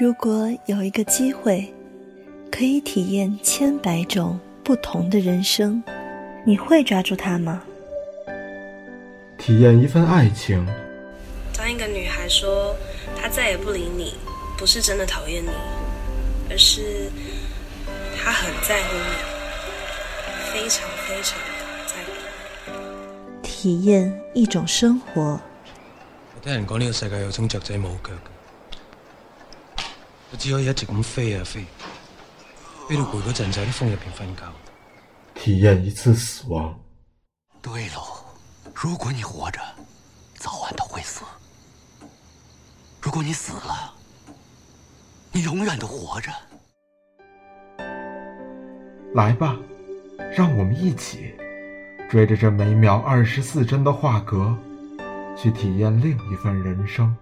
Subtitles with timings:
[0.00, 1.70] 如果有一个机会，
[2.50, 5.82] 可以体验千百种不同的人生，
[6.46, 7.62] 你会抓住它吗？
[9.36, 10.66] 体验一份爱情。
[11.54, 12.74] 当一个女孩说
[13.20, 14.14] 她再也不理你，
[14.56, 15.50] 不是真的讨厌你，
[16.50, 17.10] 而是
[18.16, 21.38] 她很在乎你，非常非常
[21.86, 23.42] 在乎。
[23.42, 25.38] 体验一种生活。
[26.34, 28.10] 我听人讲呢个世界有种雀仔冇脚。
[30.32, 31.64] 我只可以一直咁飞啊飞，
[32.88, 34.42] 飞到攰嗰阵就喺啲风入边瞓觉。
[35.34, 36.74] 体验一次死亡。
[37.60, 38.24] 对喽，
[38.74, 39.60] 如果你活着，
[40.36, 41.22] 早晚都会死；
[43.02, 43.92] 如果你死了，
[45.32, 46.32] 你永远都活着。
[49.14, 49.58] 来吧，
[50.34, 51.34] 让我们一起
[52.10, 54.56] 追着这每秒二十四帧的画格，
[55.36, 57.14] 去体验另一份人生。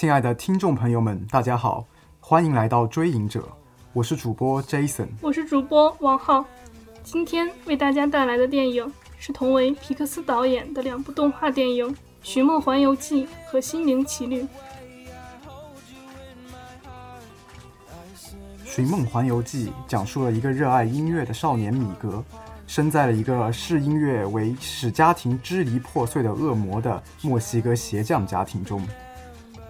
[0.00, 1.84] 亲爱的听众朋友们，大家好，
[2.20, 3.40] 欢迎来到《追影者》，
[3.92, 6.42] 我是主播 Jason，我是主播王浩。
[7.02, 11.86] 今天为大家带来的电影是同为皮克斯导演的两部动画电影
[12.22, 14.40] 《寻梦环游记》和《心灵奇旅》。
[18.64, 22.24] 《寻梦环游记》讲述了一个热爱音乐的少年米格，
[22.66, 28.82] 生在了一个视音乐为使家庭支离破碎的恶魔的墨西哥鞋匠家庭中。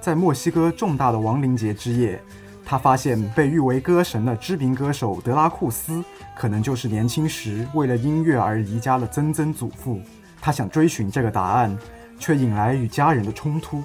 [0.00, 2.18] 在墨西哥重大的亡灵节之夜，
[2.64, 6.02] 他发现被誉为歌神的知名歌手德拉库斯，
[6.34, 10.00] 可能就是年轻时为了音乐而离家的曾曾祖父。
[10.40, 11.76] 他想追寻这个答案，
[12.18, 13.82] 却引来与家人的冲突。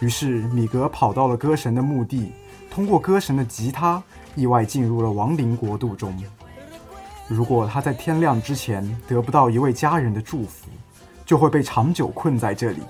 [0.00, 2.32] 于是米格跑到了歌神的墓地，
[2.68, 4.02] 通过歌神的吉他，
[4.34, 6.12] 意外进入了亡灵国度中。
[7.28, 10.66] 如果他在天亮之前得不到一位家人的祝福，
[11.24, 12.80] 就会被长久困在这里。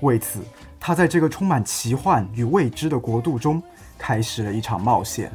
[0.00, 0.40] 为此。
[0.84, 3.62] 他在这个充满奇幻与未知的国度中，
[3.96, 5.30] 开始了一场冒险。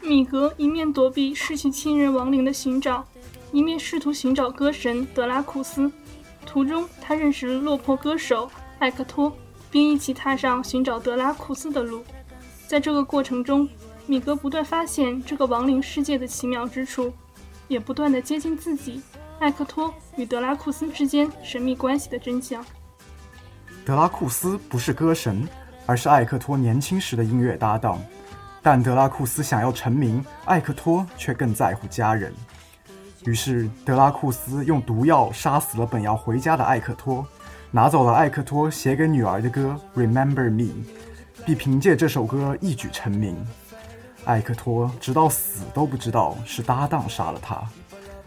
[0.00, 3.06] 米格一面躲避失去亲人亡灵的寻找，
[3.52, 5.92] 一面试图寻找歌神德拉库斯。
[6.46, 9.30] 途中，他认识了落魄歌手艾克托，
[9.70, 12.02] 并一起踏上寻找德拉库斯的路。
[12.66, 13.68] 在这个过程中，
[14.06, 17.12] 米格不断发现这个亡灵世界的奇妙之处，
[17.68, 19.02] 也不断的接近自己、
[19.40, 22.64] 艾克托与德拉库斯之间神秘关系的真相。
[23.84, 25.46] 德拉库斯不是歌神，
[25.84, 28.00] 而是艾克托年轻时的音乐搭档。
[28.62, 32.32] 但德拉库斯想要成名，艾克托却更在乎家人。
[33.26, 37.26] 于是，德拉库斯用毒药杀死了本要回家的艾克托，
[37.70, 40.62] 拿走了艾克托写给女儿的歌《Remember Me》，
[41.44, 43.36] 并凭借这首歌一举成名。
[44.24, 47.62] 艾克托直到死都不知道是搭档杀了他。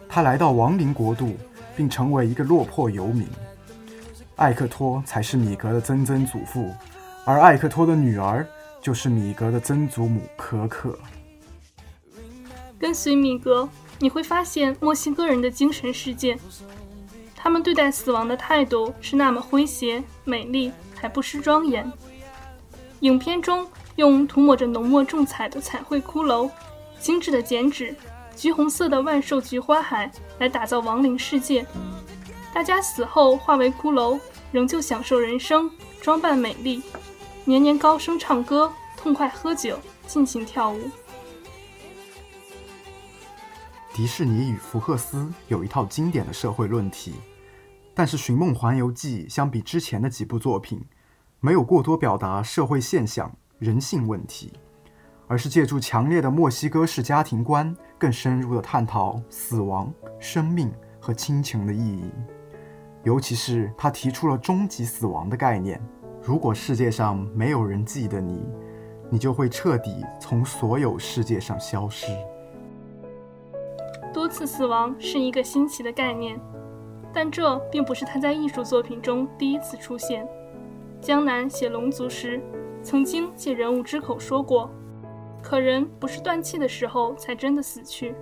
[0.07, 1.35] 他来到亡灵国度，
[1.75, 3.28] 并成为一个落魄游民。
[4.38, 6.72] 艾克托才是米格的曾曾祖父，
[7.25, 8.48] 而艾克托的女儿
[8.80, 10.98] 就是米格的曾祖母可可。
[12.78, 16.38] 跟随米格，你会发现墨西哥人的精神世界，
[17.36, 21.92] 他们对待死亡的态度是那么诙谐、美丽，还不失庄严。
[23.00, 26.47] 影片中用涂抹着浓墨重彩的彩绘骷髅、
[27.00, 27.96] 精致的剪纸、
[28.36, 31.66] 橘红色的万寿菊花海来打造亡灵世界。
[32.53, 34.19] 大家死后化为骷髅，
[34.52, 35.69] 仍旧享受人生，
[36.02, 36.81] 装扮美丽，
[37.46, 40.90] 年年高声唱歌，痛快喝酒，尽情跳舞。
[43.94, 47.13] 迪士尼与福克斯有一套经典的社会论题，
[47.94, 50.84] 但是《寻梦环游记》相比之前的几部作品，
[51.40, 54.53] 没有过多表达社会现象、人性问题，
[55.28, 62.12] 而是借助强烈的墨西哥式家庭观，更深入的探讨死亡、生命和亲情的意义。
[63.07, 65.81] 尤其是他提出了终极死亡的概念。
[66.22, 68.45] 如果世界上没有人记得你，
[69.09, 72.07] 你就会彻底从所有世界上消失。
[74.13, 76.37] 多次死亡是一个新奇的概念，
[77.14, 80.28] 但这并不是他在艺术作品中第一次出现。
[80.99, 82.41] 江南写《龙族》时，
[82.84, 84.70] 曾经借人物之口说过
[85.41, 88.14] ：“可人不是断气的时候才真的死去。”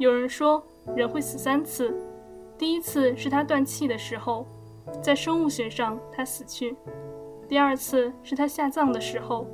[0.00, 0.64] 有人说，
[0.96, 1.94] 人会死三次。
[2.58, 4.46] 第一次是他断气的时候，
[5.00, 6.74] 在生物学上他死去；
[7.48, 9.46] 第二次是他下葬的时候，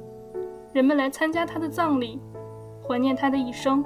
[0.73, 2.21] 人们来参加他的葬礼，
[2.87, 3.83] 怀念他的一生；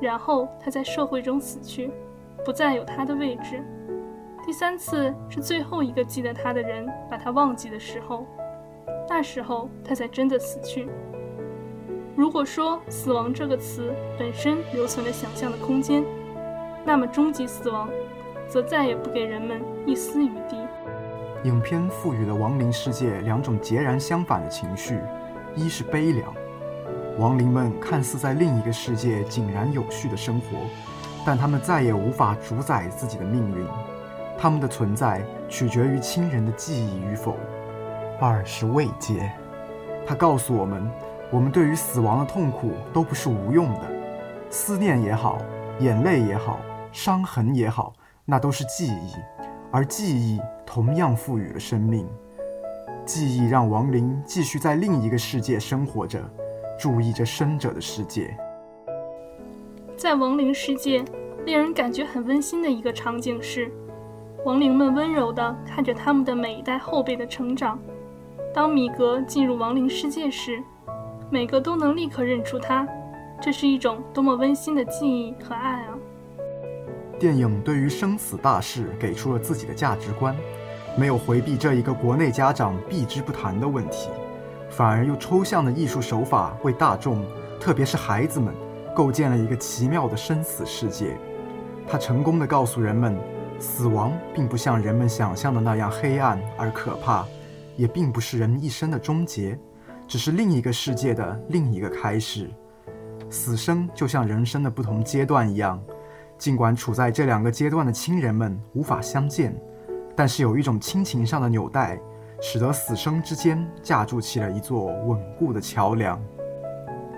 [0.00, 1.90] 然后他在社会中死去，
[2.44, 3.62] 不再有他的位置；
[4.46, 8.24] 第三次是最后一个记得他的人把他忘记的时候，
[9.08, 10.88] 那时候他才真的死去。
[12.14, 16.04] 如果说“死亡”这个词本身留存了想象的空间，
[16.84, 17.88] 那么终极死亡。
[18.52, 20.58] 则再也不给人们一丝余地。
[21.44, 25.00] 影片赋予了亡灵世界两种截然相反的情绪：
[25.54, 26.34] 一是悲凉，
[27.18, 30.58] 亡灵们看似在另一个世界井然有序的生活，
[31.24, 33.66] 但他们再也无法主宰自己的命运，
[34.38, 37.32] 他们的存在取决于亲人的记忆与否；
[38.20, 39.32] 二是慰藉，
[40.06, 40.86] 它告诉我们，
[41.30, 43.80] 我们对于死亡的痛苦都不是无用的，
[44.50, 45.38] 思念也好，
[45.80, 46.60] 眼泪也好，
[46.92, 49.14] 伤痕也好，那都是记忆，
[49.70, 50.40] 而记忆。
[50.64, 52.08] 同样赋予了生命，
[53.04, 56.18] 记忆让亡灵继续在另一个世界生活着，
[56.78, 58.34] 注意着生者的世界。
[59.94, 61.04] 在亡灵世界，
[61.44, 63.70] 令人感觉很温馨的一个场景是，
[64.46, 67.78] 亡灵们温柔地看着他们的每一代后辈的成长。
[68.54, 70.62] 当米格进入亡灵世界时，
[71.28, 72.88] 每个都能立刻认出他，
[73.42, 75.91] 这是一种多么温馨的记忆和爱啊！
[77.22, 80.34] 电影对于生死大事给出了自己的价值观。
[80.98, 84.08] 没有回避这一个国内家长避之不谈的问题，
[84.68, 87.24] 反而用抽象的艺术手法为大众，
[87.60, 88.52] 特别是孩子们，
[88.92, 91.16] 构建了一个奇妙的生死世界。
[91.86, 93.16] 他成功的告诉人们，
[93.60, 97.24] 死亡并不像人们想象的那样黑暗而可怕，
[97.76, 99.56] 也并不是人一生的终结，
[100.08, 102.50] 只是另一个世界的另一个开始。
[103.30, 105.80] 死生就像人生的不同阶段一样，
[106.42, 109.56] 尽管处在这两个阶段的亲人们无法相见。
[110.16, 111.96] 但是有一种亲情上的纽带，
[112.40, 116.20] 使得死生之间架筑起了一座稳固的桥梁。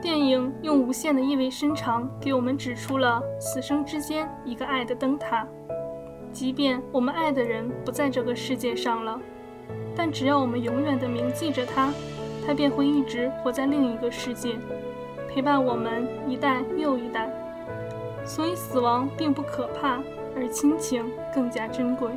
[0.02, 5.46] 电影用无限的意味深长，给我们指出了死生之间一个爱的灯塔。
[6.30, 9.18] 即便我们爱的人不在这个世界上了，
[9.96, 11.90] 但只要我们永远的铭记着他，
[12.46, 14.56] 他便会一直活在另一个世界，
[15.30, 17.26] 陪伴我们一代又一代。
[18.24, 19.98] 所以死亡并不可怕，
[20.34, 21.04] 而亲情
[21.34, 22.10] 更加珍贵。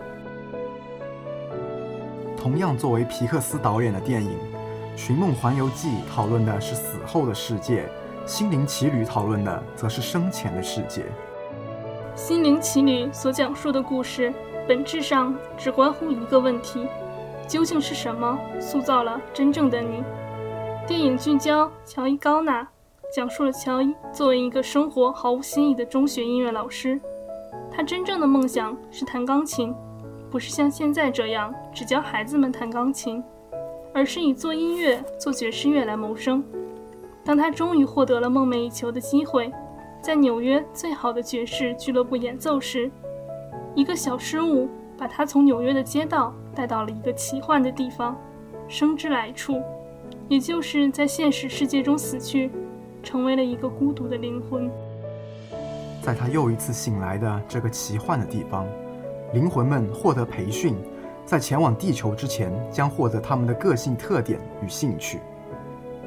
[2.37, 4.31] 同样作为皮克斯导演的电影，
[4.97, 7.83] 《寻梦环游记》讨论的是死后的世界，
[8.27, 11.01] 《心灵奇旅》讨论的则是生前的世界。
[12.15, 14.33] 《心灵奇旅》所讲述的故事，
[14.67, 16.87] 本质上只关乎一个问题：
[17.47, 20.01] 究竟是什么塑造了真正的你？
[20.87, 22.65] 电影聚焦乔伊·高纳，
[23.09, 26.99] 讲述了乔伊作为一个生活毫无新意的中学音乐老师，
[27.71, 29.73] 他真正的梦想是弹钢琴。
[30.29, 33.23] 不是像现在这样只教孩子们弹钢琴，
[33.93, 36.43] 而是以做音乐、做爵士乐来谋生。
[37.23, 39.49] 当他终于获得了梦寐以求的机会，
[40.01, 42.91] 在纽约最好的爵士俱乐部演奏时，
[43.73, 44.67] 一个小失误
[44.97, 48.15] 把他从纽约的街道带到了一个奇幻的地方——
[48.67, 49.61] 生之来处，
[50.27, 52.51] 也就是在现实世界中死去，
[53.07, 54.69] 成为了一个孤独的灵魂。
[56.01, 58.67] 在他又一次醒来的这个奇幻的地方。
[59.33, 60.75] 灵魂们获得培训，
[61.25, 65.19] 在前往地球之前将获得他们的个性特点与兴趣。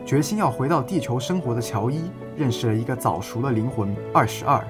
[0.05, 2.03] 决心要回到地球生活的乔伊
[2.37, 4.63] 认识了一个早熟的灵魂二十二。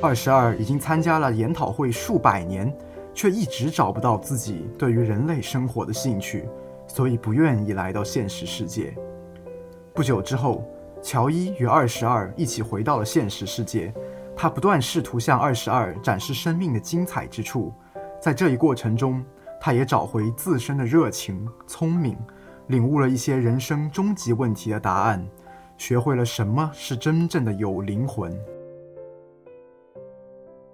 [0.00, 2.72] 二十二已经参加了研讨会数百年，
[3.12, 6.48] 却一直找不到自己对于人类生活的兴趣，
[6.86, 8.94] 所以不愿意来到现实世界。
[9.92, 10.64] 不久之后，
[11.02, 13.92] 乔伊与二十二一起回到了现实世界。
[14.36, 17.74] 他不断试图向二十二展示生命的精彩之处，
[18.20, 19.22] 在这一过程中，
[19.60, 22.16] 他也找回自身的热情、聪明，
[22.68, 25.26] 领悟了一些人生终极问题的答案，
[25.76, 28.34] 学会了什么是真正的有灵魂。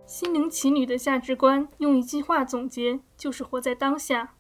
[0.05, 4.35] 心灵奇旅的价值观用一句话总结，就是活在当下。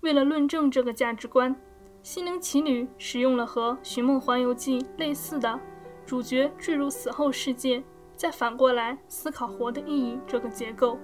[0.00, 1.56] 为了论证这个价值观，
[2.02, 5.60] 心灵奇旅使用了和《寻梦环游记》类似的
[6.06, 7.82] 主角坠入死后世界。
[8.16, 10.98] 再反过来思考活的意义这个结构，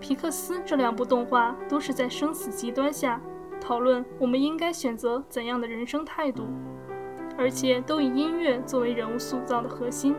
[0.00, 3.20] 皮克斯这两部动画都是在生死极端下
[3.60, 6.46] 讨论我们应该选择怎样的人生态度，
[7.36, 10.16] 而且都以音乐作为人物塑造的核心，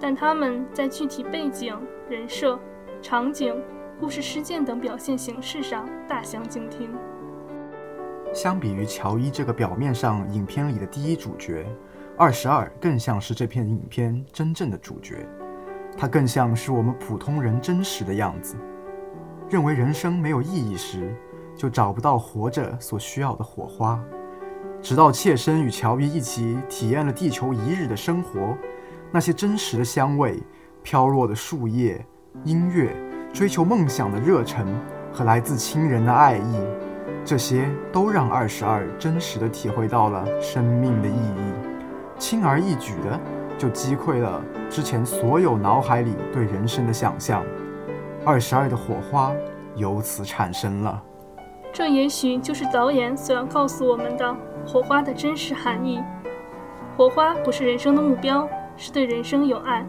[0.00, 1.76] 但他们在具体背景、
[2.08, 2.58] 人设、
[3.00, 3.60] 场景、
[4.00, 6.90] 故事事件等表现形式上大相径庭。
[8.32, 11.66] 相比于乔伊这个表面上影片里的第一主角。
[12.16, 15.24] 二十二更像是这片影片真正的主角，
[15.96, 18.56] 他更像是我们普通人真实的样子。
[19.48, 21.14] 认为人生没有意义时，
[21.56, 24.02] 就找不到活着所需要的火花。
[24.82, 28.56] 直到切身与乔伊一起体验了地球一日的生活，
[29.12, 30.42] 那些真实的香味、
[30.82, 32.04] 飘落的树叶、
[32.44, 32.94] 音乐、
[33.32, 34.66] 追求梦想的热忱
[35.12, 36.56] 和来自亲人的爱意，
[37.28, 41.52] 这些都让二十二真实的体会到了生命的意义。
[42.18, 43.20] 轻而易举的
[43.58, 47.44] 就击溃了之前所有脑海里对人生的想象，
[48.24, 49.30] 二十二的火花
[49.76, 51.02] 由此产生了。
[51.70, 54.34] 这也许就是导演所要告诉我们的
[54.66, 56.02] 火花的真实含义。
[56.96, 59.86] 火花不是人生的目标，是对人生有爱，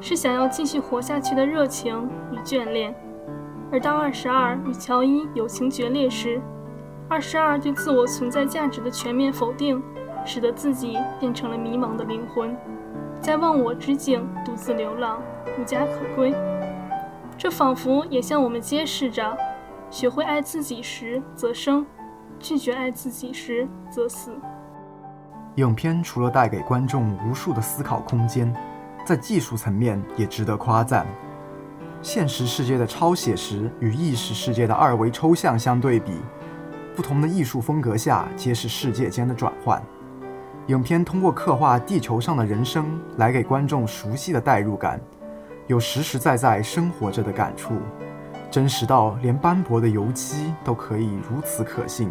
[0.00, 2.92] 是想要继续活下去的热情与眷恋。
[3.70, 6.42] 而当二十二与乔伊友情决裂时，
[7.14, 9.80] 二十二对自我存在价值的全面否定，
[10.26, 12.56] 使得自己变成了迷茫的灵魂，
[13.20, 15.22] 在忘我之境独自流浪，
[15.56, 16.34] 无家可归。
[17.38, 19.38] 这仿佛也向我们揭示着。
[19.90, 21.86] 学会爱自己时则生，
[22.40, 24.32] 拒绝爱自己时则死。
[25.54, 28.52] 影片除了带给观众无数的思考空间，
[29.06, 31.06] 在技术层面也值得夸赞。
[32.02, 36.20] 现实世界的超写实与意识世界的二维抽象相对比，
[36.94, 39.82] 不同的艺术风格下皆是世界间的转换。
[40.68, 45.00] 影片通过刻画地球上的人生，来给观众熟悉的代入感，
[45.66, 47.74] 有实实在在生活着的感触。
[48.50, 52.08] 真实到连斑驳的油漆都可以如此可信，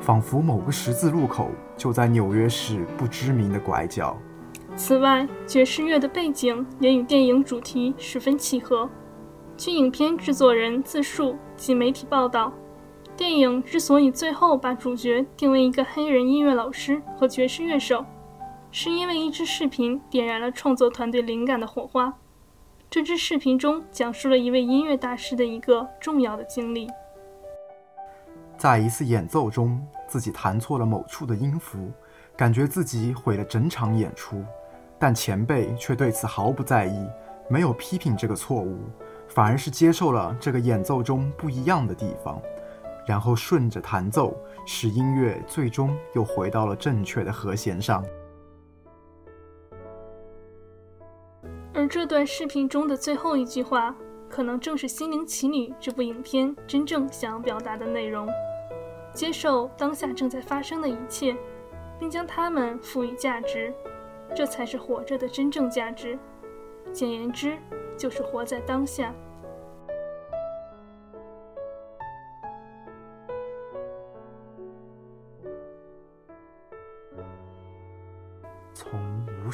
[0.00, 4.16] 仿佛某个十字路口就在纽约市不知名的拐角。
[4.74, 8.88] 此外，爵士乐的背景也与电影主题十分契合。
[9.56, 12.52] 据影片制作人自述及媒体报道，
[13.18, 18.06] 电影之所以最后把主角定为一个黑人音乐老师和爵士乐手，
[18.70, 22.16] 是因为一支视频点燃了创作团队灵感的火花。
[22.88, 26.88] 这支视频中讲述了一位音乐大师的一个重要的经历。
[28.56, 31.90] 在一次演奏中，自己弹错了某处的音符，
[32.36, 34.44] 感觉自己毁了整场演出，
[34.96, 37.04] 但前辈却对此毫不在意，
[37.50, 38.78] 没有批评这个错误，
[39.26, 42.40] 反而是接受了这个演奏中不一样的地方，
[43.08, 44.36] 然后顺着弹奏，
[44.66, 48.04] 使音乐最终又回到了正确的和弦上。
[51.72, 53.96] 而这段视频中的最后一句话，
[54.28, 58.28] 可能正是《心灵奇旅》这部影片真正想要表达的内容：
[59.14, 61.34] 接受当下正在发生的一切，
[61.98, 63.72] 并将它们赋予价值，
[64.36, 66.18] 这才是活着的真正价值。
[66.92, 67.56] 简言之，
[67.96, 69.14] 就是活在当下。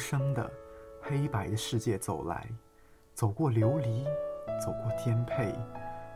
[0.05, 0.51] 无声的。
[1.01, 2.47] 黑白的世界走来，
[3.15, 4.03] 走过流离，
[4.63, 5.51] 走过颠沛，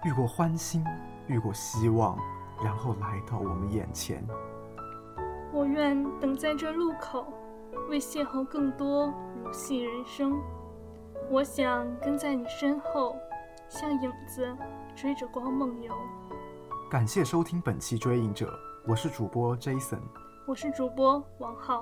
[0.03, 0.83] 遇过欢欣，
[1.27, 2.15] 遇过希望，
[2.63, 4.23] 然后来到我们眼前。
[5.51, 7.33] 我愿等在这路口，
[7.89, 9.11] 为邂逅更多
[9.43, 10.39] 如戏人生。
[11.31, 13.15] 我想跟在你身后，
[13.67, 14.55] 像影子
[14.95, 15.91] 追着光梦游。
[16.91, 18.51] 感谢收听本期《追影者》，
[18.89, 20.01] 我是主播 Jason，
[20.47, 21.79] 我是主播王浩，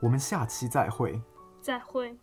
[0.00, 1.22] 我们下期再会，
[1.60, 2.20] 再会。